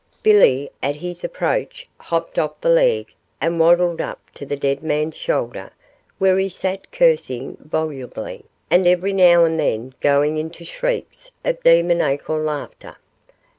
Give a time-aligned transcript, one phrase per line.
[0.23, 5.15] Billy at his approach hopped off the leg and waddled up to the dead man's
[5.15, 5.69] shoulder,
[6.17, 12.39] where he sat cursing volubly, and every now and then going into shrieks of demoniacal
[12.39, 12.95] laughter.